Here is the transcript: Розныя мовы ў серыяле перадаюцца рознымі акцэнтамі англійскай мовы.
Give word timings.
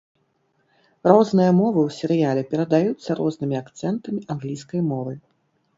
Розныя 1.11 1.51
мовы 1.59 1.79
ў 1.89 1.97
серыяле 1.99 2.43
перадаюцца 2.55 3.09
рознымі 3.21 3.55
акцэнтамі 3.65 4.19
англійскай 4.35 4.81
мовы. 4.93 5.13